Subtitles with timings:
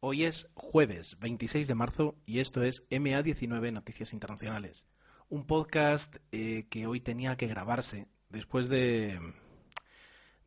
[0.00, 4.86] Hoy es jueves 26 de marzo y esto es MA19 Noticias Internacionales.
[5.28, 9.18] Un podcast eh, que hoy tenía que grabarse después de,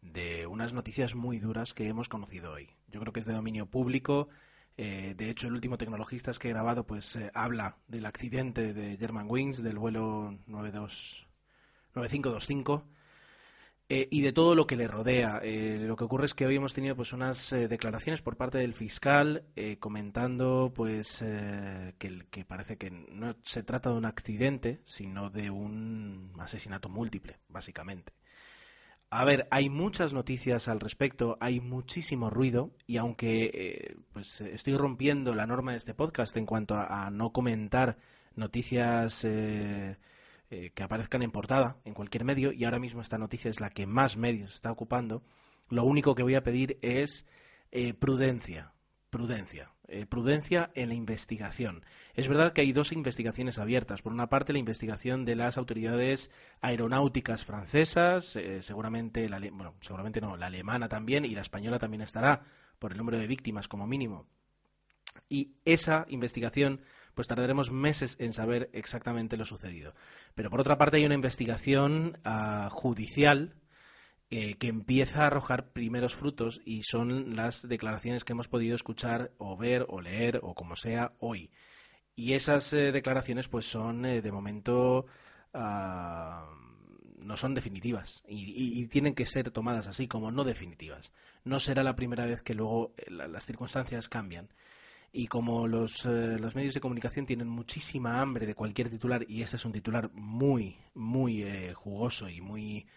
[0.01, 2.69] de unas noticias muy duras que hemos conocido hoy.
[2.87, 4.29] Yo creo que es de dominio público.
[4.77, 8.95] Eh, de hecho, el último Tecnologistas que he grabado pues eh, habla del accidente de
[8.95, 11.27] Germanwings del vuelo 92,
[11.93, 12.85] 9525
[13.93, 15.41] eh, y de todo lo que le rodea.
[15.43, 18.57] Eh, lo que ocurre es que hoy hemos tenido pues unas eh, declaraciones por parte
[18.57, 19.43] del fiscal
[19.81, 21.21] comentando pues
[21.97, 28.13] que, parece que no se trata de un accidente, sino de un asesinato múltiple, básicamente.
[29.09, 35.35] A ver, hay muchas noticias al respecto, hay muchísimo ruido y aunque pues estoy rompiendo
[35.35, 37.97] la norma de este podcast en cuanto a no comentar
[38.35, 39.25] noticias
[40.53, 43.69] eh, que aparezcan en portada en cualquier medio y ahora mismo esta noticia es la
[43.69, 45.23] que más medios está ocupando,
[45.69, 47.25] lo único que voy a pedir es
[47.71, 48.73] eh, prudencia,
[49.09, 51.85] prudencia, eh, prudencia en la investigación.
[52.15, 54.01] Es verdad que hay dos investigaciones abiertas.
[54.01, 60.35] Por una parte, la investigación de las autoridades aeronáuticas francesas, seguramente, la, bueno, seguramente no,
[60.35, 62.41] la alemana también y la española también estará
[62.77, 64.27] por el número de víctimas como mínimo.
[65.29, 66.81] Y esa investigación
[67.13, 69.93] pues tardaremos meses en saber exactamente lo sucedido.
[70.35, 73.55] Pero por otra parte hay una investigación uh, judicial
[74.29, 79.31] eh, que empieza a arrojar primeros frutos y son las declaraciones que hemos podido escuchar
[79.37, 81.51] o ver o leer o como sea hoy.
[82.15, 85.05] Y esas eh, declaraciones pues son eh, de momento
[85.53, 86.61] uh,
[87.17, 91.11] no son definitivas y, y, tienen que ser tomadas así como no definitivas.
[91.43, 94.49] No será la primera vez que luego eh, la, las circunstancias cambian
[95.13, 99.41] y como los, eh, los medios de comunicación tienen muchísima hambre de cualquier titular y
[99.41, 102.87] este es un titular muy, muy eh, jugoso y muy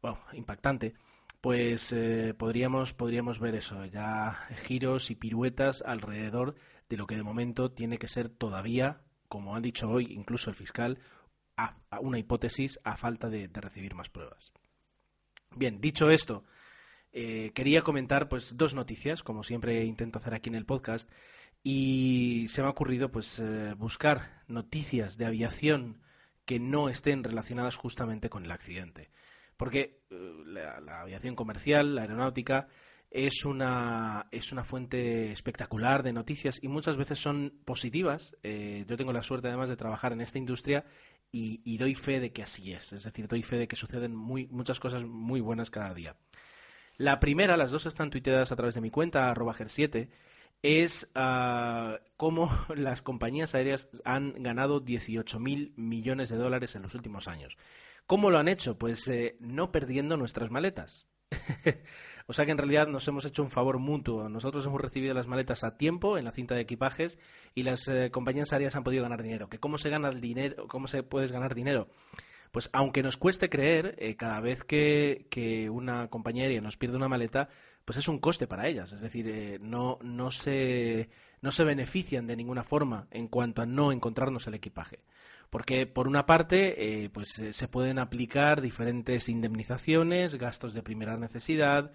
[0.00, 0.94] bueno, impactante,
[1.40, 6.54] pues eh, podríamos, podríamos ver eso, ya giros y piruetas alrededor
[6.88, 10.56] de lo que de momento tiene que ser todavía, como han dicho hoy incluso el
[10.56, 10.98] fiscal,
[11.56, 14.52] a, una hipótesis a falta de, de, recibir más pruebas.
[15.54, 16.44] Bien, dicho esto,
[17.10, 21.10] quería comentar pues dos noticias, como siempre intento hacer aquí en el podcast,
[21.62, 26.00] y se me ha ocurrido pues eh, buscar noticias de aviación
[26.44, 29.10] que no estén relacionadas justamente con el accidente.
[29.56, 32.68] Porque eh, la, aviación comercial, la aeronáutica,
[33.10, 38.36] es una, es una fuente espectacular de noticias y muchas veces son positivas.
[38.42, 40.84] Eh, yo tengo la suerte además de trabajar en esta industria
[41.32, 42.92] y, y, doy fe de que así es.
[42.92, 46.16] Es decir, doy fe de que suceden muy, muchas cosas muy buenas cada día.
[46.96, 50.08] La primera, las dos están tuiteadas a través de mi cuenta, arroba 7
[50.62, 57.28] es uh, cómo las compañías aéreas han ganado 18.000 millones de dólares en los últimos
[57.28, 57.56] años.
[58.06, 58.78] ¿Cómo lo han hecho?
[58.78, 61.06] Pues eh, no perdiendo nuestras maletas.
[62.26, 64.30] o sea que en realidad nos hemos hecho un favor mutuo.
[64.30, 67.18] Nosotros hemos recibido las maletas a tiempo en la cinta de equipajes
[67.54, 69.50] y las eh, compañías aéreas han podido ganar dinero.
[69.50, 70.66] ¿Que ¿Cómo se gana el dinero?
[70.68, 71.88] ¿Cómo se puede ganar dinero?
[72.50, 76.96] Pues aunque nos cueste creer, eh, cada vez que, que una compañía aérea nos pierde
[76.96, 77.50] una maleta,
[77.88, 78.92] pues es un coste para ellas.
[78.92, 81.08] Es decir, eh, no, no, se,
[81.40, 84.98] no se benefician de ninguna forma en cuanto a no encontrarnos el equipaje.
[85.48, 91.16] Porque, por una parte, eh, pues eh, se pueden aplicar diferentes indemnizaciones, gastos de primera
[91.16, 91.90] necesidad,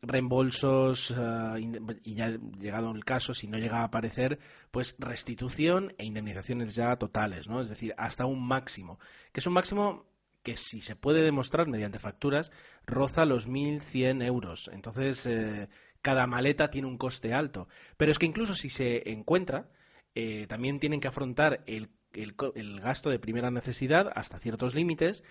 [0.00, 2.28] reembolsos uh, y ya
[2.58, 4.38] llegado el caso, si no llega a aparecer,
[4.70, 7.60] pues restitución e indemnizaciones ya totales, ¿no?
[7.60, 8.98] Es decir, hasta un máximo.
[9.32, 10.09] Que es un máximo
[10.42, 12.50] que si se puede demostrar mediante facturas,
[12.86, 14.70] roza los 1.100 euros.
[14.72, 15.68] Entonces, eh,
[16.02, 17.68] cada maleta tiene un coste alto.
[17.96, 19.70] Pero es que incluso si se encuentra,
[20.14, 25.24] eh, también tienen que afrontar el, el, el, gasto de primera necesidad hasta ciertos límites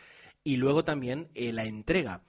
[0.44, 2.24] y luego también eh, la entrega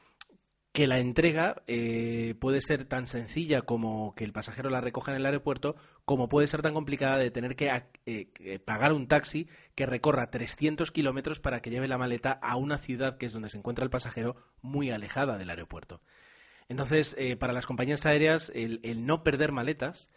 [0.72, 5.16] que la entrega eh, puede ser tan sencilla como que el pasajero la recoja en
[5.16, 7.70] el aeropuerto, como puede ser tan complicada de tener que
[8.06, 12.78] eh, pagar un taxi que recorra 300 kilómetros para que lleve la maleta a una
[12.78, 16.02] ciudad que es donde se encuentra el pasajero muy alejada del aeropuerto.
[16.68, 20.08] Entonces, eh, para las compañías aéreas, el, el, no perder maletas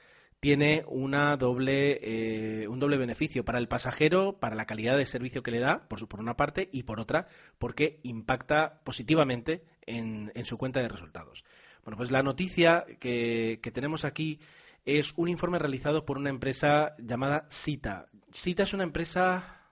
[0.43, 5.41] tiene una doble, eh, un doble beneficio para el pasajero, para la calidad de servicio
[5.41, 10.43] que le da, por, por una parte, y por otra, porque impacta positivamente en, en,
[10.43, 11.45] su cuenta de resultados.
[11.85, 14.41] Bueno, pues la noticia que, que tenemos aquí
[14.83, 18.07] es un informe realizado por una empresa llamada Cita.
[18.33, 19.62] Cita es una empresa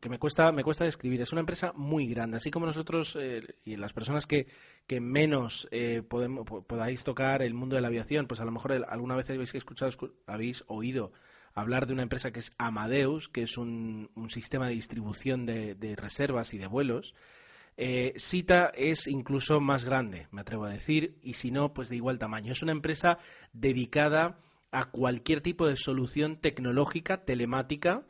[0.00, 1.20] que me cuesta me cuesta describir.
[1.20, 2.36] Es una empresa muy grande.
[2.36, 4.48] Así como nosotros eh, y las personas que,
[4.86, 8.84] que menos eh, podemos, podáis tocar el mundo de la aviación pues a lo mejor
[8.88, 9.90] alguna vez habéis escuchado
[10.26, 11.12] habéis oído
[11.54, 15.94] hablar de una empresa que es Amadeus que es un, un sistema de distribución de,
[15.96, 17.14] reservas y de vuelos.
[17.76, 21.96] Eh, Sita es incluso más grande, me atrevo a decir, y si no, pues de
[21.96, 22.52] igual tamaño.
[22.52, 23.18] Es una empresa
[23.52, 24.38] dedicada
[24.70, 28.06] a cualquier tipo de solución tecnológica, telemática,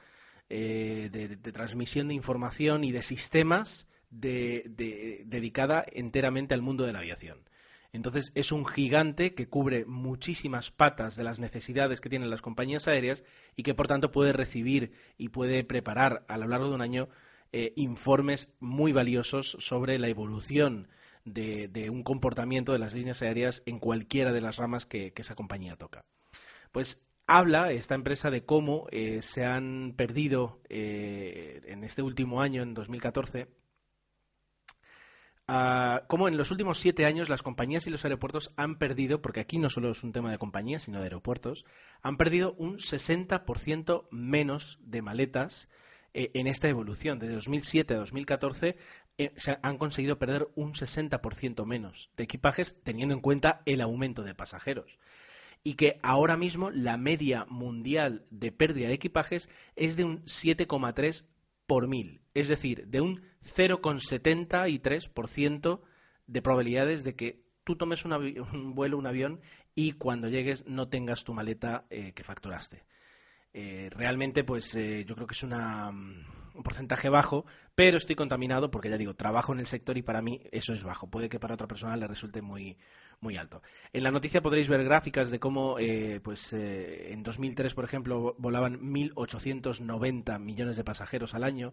[0.49, 7.49] eh, de, transmisión de información y de sistemas dedicada enteramente al mundo de la aviación.
[7.95, 12.89] Entonces es un gigante que cubre muchísimas patas de las necesidades que tienen las compañías
[12.89, 13.23] aéreas
[13.55, 17.09] y que por tanto puede recibir y puede preparar a lo largo de un año
[17.53, 20.89] eh, informes muy valiosos sobre la evolución
[21.25, 25.77] de, un comportamiento de las líneas aéreas en cualquiera de las ramas que, esa compañía
[25.77, 26.05] toca.
[26.73, 32.63] Pues habla esta empresa de cómo eh, se han perdido eh, en este último año,
[32.63, 33.49] en 2014,
[35.47, 39.41] Uh, como en los últimos siete años las compañías y los aeropuertos han perdido, porque
[39.41, 41.67] aquí no solo es un tema de compañías, sino de aeropuertos,
[42.01, 45.69] han perdido un 60% menos de maletas
[46.15, 47.19] eh, en esta evolución.
[47.19, 48.79] De 2007 a 2014
[49.19, 54.23] eh, se han conseguido perder un 60% menos de equipajes teniendo en cuenta el aumento
[54.23, 54.99] de pasajeros.
[55.65, 61.25] Y que ahora mismo la media mundial de pérdida de equipajes es de un 7,3
[61.67, 65.81] por mil, es decir, de un 0,73%
[66.27, 68.05] de probabilidades de que tú tomes
[68.53, 69.41] un, vuelo, un avión
[69.75, 72.85] y cuando llegues no tengas tu maleta eh, que facturaste.
[73.53, 76.25] Eh, realmente, pues eh, yo creo que es mm,
[76.55, 80.23] un porcentaje bajo, pero estoy contaminado porque ya digo, trabajo en el sector y para
[80.23, 81.09] mí eso es bajo.
[81.09, 82.77] Puede que para otra persona le resulte muy,
[83.25, 83.63] muy alto.
[83.93, 88.79] En la noticia podréis ver gráficas de cómo, eh, pues en 2003, por ejemplo, volaban
[88.81, 91.73] 1.890 millones de pasajeros al año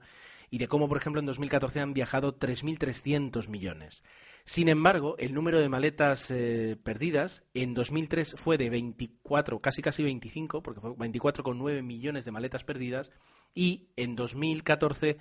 [0.50, 4.03] y de cómo, por ejemplo, en 2014 han viajado 3.300 millones.
[4.45, 10.01] Sin embargo, el número de maletas eh, perdidas en 2003 fue de 24, casi casi
[10.01, 13.12] 25, porque fue 24,9 millones de maletas perdidas,
[13.53, 15.18] y en 2014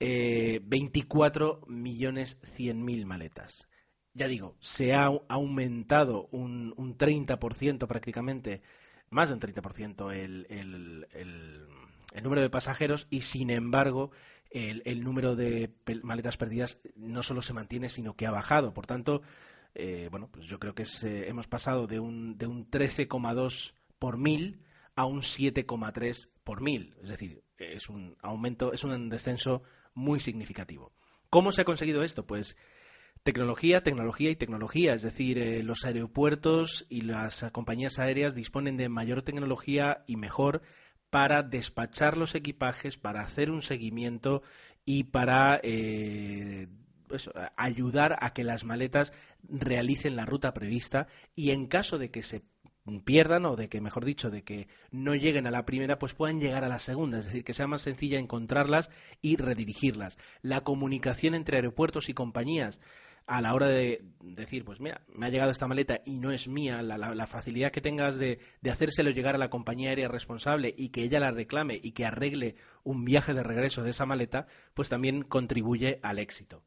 [0.00, 3.69] eh, 24 millones 100 mil maletas.
[4.14, 8.62] Ya digo, se ha aumentado un, un 30% prácticamente,
[9.08, 11.66] más de un 30% el, el, el,
[12.12, 14.10] el número de pasajeros y sin embargo
[14.50, 15.70] el, número de
[16.02, 18.74] maletas perdidas no solo se mantiene, sino que ha bajado.
[18.74, 19.22] Por tanto,
[19.74, 24.18] eh, bueno, pues yo creo que eh, hemos pasado de un, de un 13,2 por
[24.18, 24.62] mil
[24.96, 26.96] a un 7,3 por mil.
[27.02, 29.62] Es decir, es un aumento, es un descenso
[29.94, 30.92] muy significativo.
[31.28, 32.26] ¿Cómo se ha conseguido esto?
[32.26, 32.56] Pues
[33.22, 34.94] tecnología, tecnología y tecnología.
[34.94, 40.62] Es decir, eh, los aeropuertos y las compañías aéreas disponen de mayor tecnología y mejor
[41.10, 44.42] para despachar los equipajes, para hacer un seguimiento
[44.84, 46.68] y para eh,
[47.56, 49.12] ayudar a que las maletas
[49.42, 52.42] realicen la ruta prevista y en caso de que se
[53.04, 56.40] pierdan o de que, mejor dicho, de que no lleguen a la primera, pues puedan
[56.40, 58.90] llegar a la segunda, es decir, que sea más sencilla encontrarlas
[59.20, 60.18] y redirigirlas.
[60.42, 62.80] La comunicación entre aeropuertos y compañías
[63.30, 66.48] a la hora de decir, pues mira, me ha llegado esta maleta y no es
[66.48, 70.88] mía, la, facilidad que tengas de, de, hacérselo llegar a la compañía aérea responsable y
[70.88, 74.88] que ella la reclame y que arregle un viaje de regreso de esa maleta, pues
[74.88, 76.64] también contribuye al éxito.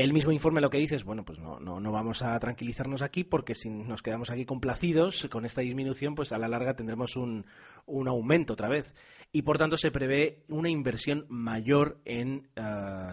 [0.00, 3.02] El mismo informe lo que dice es, bueno, pues no, no, no vamos a tranquilizarnos
[3.02, 7.16] aquí porque si nos quedamos aquí complacidos con esta disminución, pues a la larga tendremos
[7.16, 7.44] un,
[7.84, 8.94] un aumento otra vez.
[9.30, 12.62] Y por tanto se prevé una inversión mayor en eh,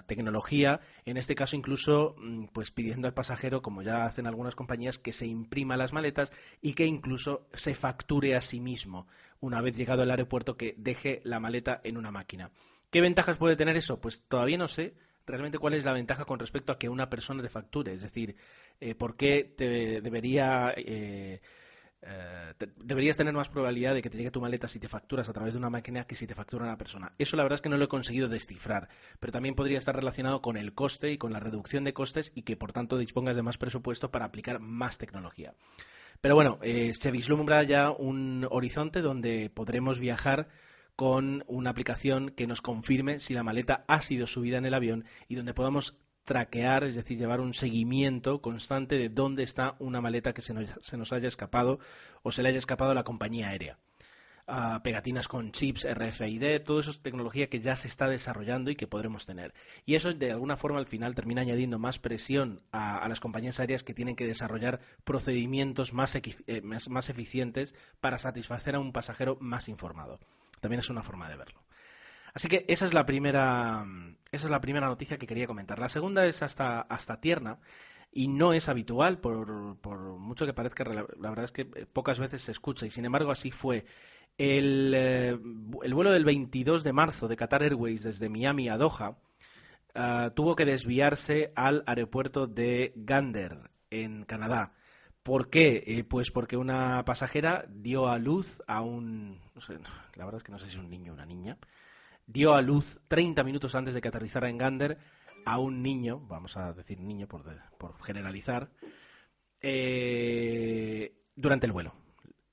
[0.06, 4.98] tecnología, en este caso incluso mm, pues pidiendo al pasajero, como ya hacen algunas compañías,
[4.98, 6.32] que se imprima las maletas
[6.62, 9.08] y que incluso se facture a sí mismo
[9.42, 12.50] una vez llegado al aeropuerto que deje la maleta en una máquina.
[12.90, 14.00] ¿Qué ventajas puede tener eso?
[14.00, 14.94] Pues todavía no sé
[15.28, 17.94] realmente cuál es la ventaja con respecto a que una persona te facture.
[17.94, 18.36] Es decir,
[18.80, 20.74] eh, ¿por qué te debería...
[20.76, 21.42] Eh,
[22.00, 25.34] eh, deberías tener más probabilidad de que te llegue tu maleta si te facturas a
[25.34, 27.12] través de una máquina que si te factura una persona.
[27.18, 28.88] Eso la verdad es que no lo he conseguido descifrar,
[29.20, 32.44] pero también podría estar relacionado con el coste y con la reducción de costes y
[32.44, 35.56] que por tanto dispongas de más presupuesto para aplicar más tecnología.
[36.22, 40.48] Pero bueno, se vislumbra ya un horizonte donde podremos viajar
[40.98, 45.06] con una aplicación que nos confirme si la maleta ha sido subida en el avión
[45.28, 50.34] y donde podamos traquear, es decir, llevar un seguimiento constante de dónde está una maleta
[50.34, 51.78] que se nos, haya escapado
[52.24, 53.78] o se le haya escapado a la compañía aérea.
[54.48, 58.76] Ah, pegatinas con chips RFID, todo eso es tecnología que ya se está desarrollando y
[58.76, 59.54] que podremos tener.
[59.86, 63.84] Y eso de alguna forma al final termina añadiendo más presión a, las compañías aéreas
[63.84, 69.70] que tienen que desarrollar procedimientos más, eh, más eficientes para satisfacer a un pasajero más
[69.70, 70.20] informado.
[70.60, 71.64] También es una forma de verlo.
[72.34, 73.86] Así que esa es la primera,
[74.32, 75.80] esa es la primera noticia que quería comentar.
[75.80, 77.60] La segunda es hasta, hasta tierna
[78.12, 82.42] y no es habitual, por, por mucho que parezca, la, verdad es que pocas veces
[82.42, 83.86] se escucha y sin embargo así fue.
[84.38, 85.30] El, eh,
[85.82, 89.18] el vuelo del 22 de marzo de Qatar Airways desde Miami a Doha
[89.96, 94.74] ah, tuvo que desviarse al aeropuerto de Gander, en Canadá.
[95.28, 95.84] ¿Por qué?
[95.86, 99.42] Eh, pues porque una pasajera dio a luz a un...
[99.54, 99.74] No sé,
[100.16, 101.58] la verdad es que no sé si es un niño o una niña.
[102.26, 104.98] Dio a luz 30 minutos antes de que aterrizara en Gander
[105.46, 107.44] a un niño, vamos a decir niño por,
[108.06, 108.72] generalizar,
[109.60, 111.94] eh, durante el vuelo.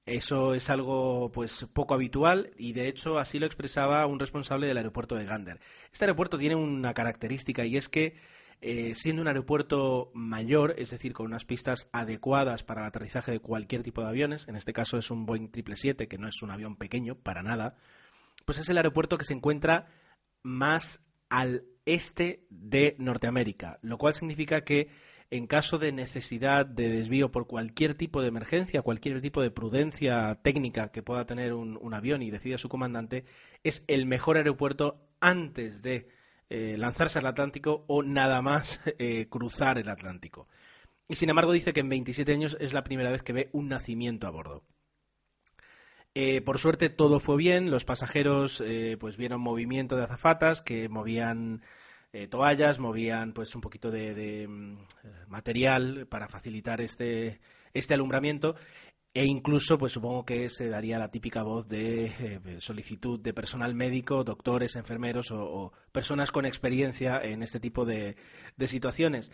[0.05, 4.79] Eso es algo pues poco habitual y de hecho así lo expresaba un responsable del
[4.79, 5.61] aeropuerto de Gander.
[5.93, 8.17] Este aeropuerto tiene una característica y es que
[8.67, 13.39] eh, siendo un aeropuerto mayor, es decir, con unas pistas adecuadas para el aterrizaje de
[13.39, 16.51] cualquier tipo de aviones, en este caso es un Boeing 777, que no es un
[16.51, 17.77] avión pequeño, para nada,
[18.47, 19.89] pues es el aeropuerto que se encuentra
[20.43, 24.89] más al este de Norteamérica, lo cual significa que
[25.31, 30.41] en caso de necesidad de desvío por cualquier tipo de emergencia, cualquier tipo de prudencia
[30.41, 33.27] técnica que pueda tener un, un avión y decida su comandante,
[33.63, 36.09] es el mejor aeropuerto antes de
[36.51, 40.49] eh, lanzarse al Atlántico o nada más eh, cruzar el Atlántico.
[41.09, 43.69] Y sin embargo dice que en 27 años es la primera vez que ve un
[43.69, 44.63] nacimiento a bordo.
[46.15, 48.63] Eh, por suerte todo fue bien, los pasajeros
[49.01, 51.63] pues vieron movimiento de azafatas que movían
[52.31, 54.77] toallas, movían pues un poquito de, mm,
[55.27, 57.41] material para facilitar este,
[57.73, 58.55] este alumbramiento
[59.15, 63.73] e incluso, pues supongo que se daría la típica voz de eh, solicitud de personal
[63.73, 68.17] médico, doctores, enfermeros o, personas con experiencia en este tipo de,
[68.67, 69.31] situaciones.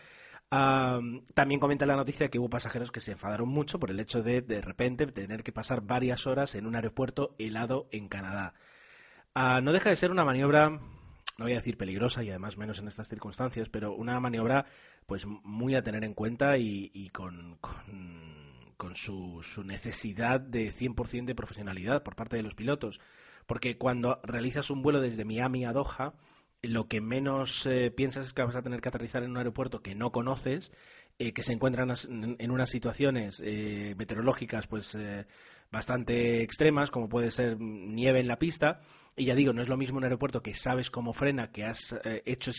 [0.51, 4.43] también comenta la noticia que hubo pasajeros que se enfadaron mucho por el hecho de
[4.43, 8.55] de repente tener que pasar varias horas en un aeropuerto helado en Canadá.
[9.35, 12.79] Ah, no deja de ser una maniobra, no voy a decir peligrosa y además menos
[12.81, 14.67] en estas circunstancias, pero una maniobra
[15.07, 17.59] pues muy a tener en cuenta y, con
[18.95, 23.01] su, su necesidad de 100% de profesionalidad por parte de los pilotos.
[23.47, 26.15] Porque cuando realizas un vuelo desde Miami a Doha,
[26.63, 29.83] lo que menos eh, piensas es que vas a tener que aterrizar en un aeropuerto
[29.83, 30.73] que no conoces,
[31.19, 34.97] eh, que se encuentran en, unas situaciones eh, meteorológicas pues
[35.71, 38.81] bastante extremas, como puede ser nieve en la pista,
[39.21, 41.93] y ya digo, no es lo mismo un aeropuerto que sabes cómo frena, que has
[42.05, 42.53] eh, hecho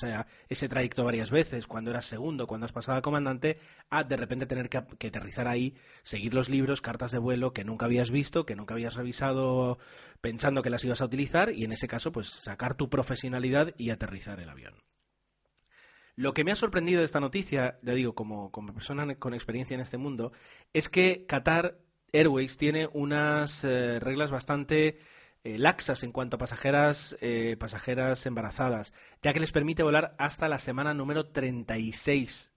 [0.48, 3.58] ese trayecto varias veces, cuando eras segundo, cuando has pasado a comandante,
[3.90, 7.88] a de repente tener que, aterrizar ahí, seguir los libros, cartas de vuelo que nunca
[7.88, 9.80] habías visto, que nunca habías revisado
[10.22, 13.90] pensando que las ibas a utilizar, y en ese caso, pues sacar tu profesionalidad y
[13.90, 14.76] aterrizar el avión.
[16.16, 19.74] Lo que me ha sorprendido de esta noticia, ya digo, como, como persona con experiencia
[19.74, 20.32] en este mundo,
[20.74, 21.80] es que Qatar
[22.14, 25.00] Airways tiene unas eh, reglas bastante
[25.44, 28.94] eh, laxas en cuanto a pasajeras, eh, pasajeras embarazadas,
[29.24, 32.52] ya que les permite volar hasta la semana número 36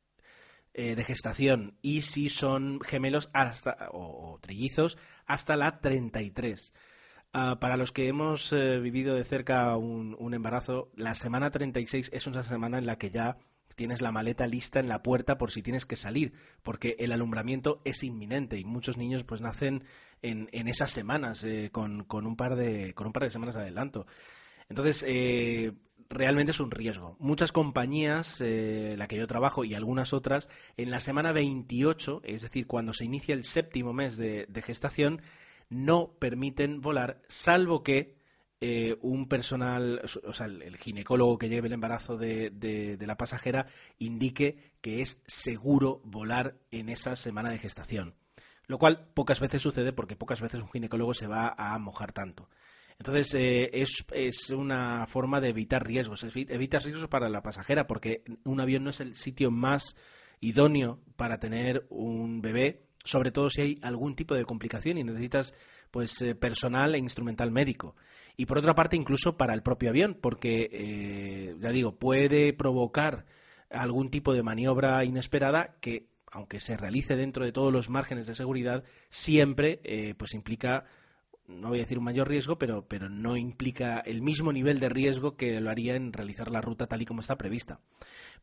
[0.74, 6.74] eh, de gestación y si son gemelos hasta, o, trillizos hasta la 33.
[7.32, 12.26] Ah, para los que hemos vivido de cerca un, un embarazo, la semana 36 es
[12.26, 13.38] una semana en la que ya
[13.74, 17.80] tienes la maleta lista en la puerta por si tienes que salir, porque el alumbramiento
[17.84, 19.84] es inminente y muchos niños pues nacen
[20.22, 23.54] en, en esas semanas eh, con, con, un par de, con un par de semanas
[23.54, 24.06] de adelanto.
[24.68, 25.72] Entonces, eh,
[26.08, 27.16] realmente es un riesgo.
[27.18, 32.42] Muchas compañías, eh, la que yo trabajo y algunas otras, en la semana 28, es
[32.42, 35.20] decir, cuando se inicia el séptimo mes de gestación,
[35.68, 38.14] no permiten volar, salvo que
[38.60, 43.66] eh, un personal, o sea, el, ginecólogo que lleve el embarazo de, de, la pasajera
[43.98, 48.14] indique que es seguro volar en esa semana de gestación.
[48.66, 52.48] Lo cual pocas veces sucede porque pocas veces un ginecólogo se va a mojar tanto.
[52.98, 56.24] Entonces, eh, es, es, una forma de evitar riesgos.
[56.24, 59.96] Evitar riesgos para la pasajera porque un avión no es el sitio más
[60.40, 65.54] idóneo para tener un bebé, sobre todo si hay algún tipo de complicación y necesitas
[65.90, 67.94] pues eh, personal e instrumental médico
[68.36, 73.24] y por otra parte incluso para el propio avión, porque, eh, ya digo, puede provocar
[73.70, 78.34] algún tipo de maniobra inesperada que, aunque se realice dentro de todos los márgenes de
[78.34, 80.84] seguridad, siempre eh, pues implica
[81.46, 84.88] no voy a decir un mayor riesgo, pero, pero no implica el mismo nivel de
[84.88, 87.80] riesgo que lo haría en realizar la ruta tal y como está prevista.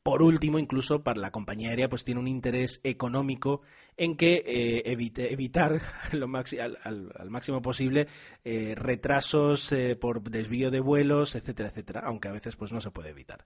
[0.04, 3.62] Por último, incluso para la compañía aérea, pues tiene un interés económico
[3.98, 5.82] en que eh, evite, evitar
[6.12, 8.08] lo al, máximo posible
[8.44, 12.92] eh, retrasos eh, por desvío de vuelos, etcétera, etcétera, aunque a veces pues no se
[12.92, 13.46] puede evitar.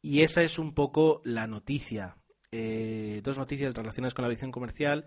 [0.00, 2.16] Y esa es un poco la noticia.
[2.52, 5.06] dos noticias relacionadas con la aviación comercial.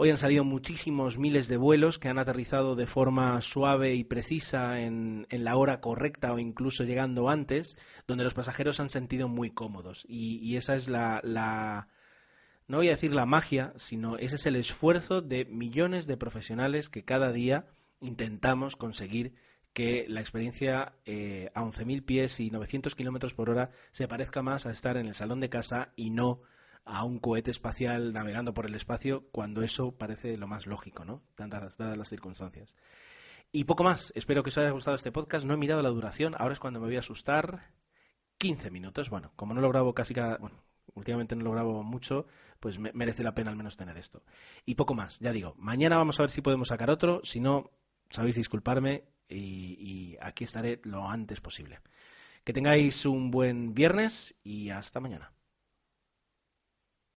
[0.00, 4.78] Hoy han salido muchísimos miles de vuelos que han aterrizado de forma suave y precisa
[4.78, 7.76] en, la hora correcta o incluso llegando antes,
[8.06, 10.06] donde los pasajeros han sentido muy cómodos.
[10.08, 11.88] Y, esa es la, la,
[12.68, 16.88] no voy a decir la magia, sino ese es el esfuerzo de millones de profesionales
[16.88, 17.66] que cada día
[18.00, 19.34] intentamos conseguir
[19.72, 24.64] que la experiencia eh, a 11.000 pies y 900 kilómetros por hora se parezca más
[24.64, 26.42] a estar en el salón de casa y no
[26.88, 31.22] a un cohete espacial navegando por el espacio, cuando eso parece lo más lógico, ¿no?
[31.36, 32.74] Dadas, dadas las circunstancias.
[33.52, 34.12] Y poco más.
[34.14, 35.46] Espero que os haya gustado este podcast.
[35.46, 36.34] No he mirado la duración.
[36.38, 37.72] Ahora es cuando me voy a asustar.
[38.38, 39.10] 15 minutos.
[39.10, 40.38] Bueno, como no lo grabo casi cada.
[40.38, 40.62] Bueno,
[40.94, 42.26] últimamente no lo grabo mucho,
[42.60, 44.22] pues merece la pena al menos tener esto.
[44.64, 45.18] Y poco más.
[45.18, 47.20] Ya digo, mañana vamos a ver si podemos sacar otro.
[47.22, 47.70] Si no,
[48.10, 51.80] sabéis disculparme y aquí estaré lo antes posible.
[52.44, 55.32] Que tengáis un buen viernes y hasta mañana.